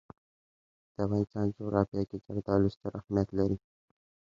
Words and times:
د 0.93 0.97
افغانستان 1.05 1.45
جغرافیه 1.57 2.03
کې 2.09 2.17
زردالو 2.25 2.73
ستر 2.75 2.91
اهمیت 2.99 3.29
لري. 3.39 3.57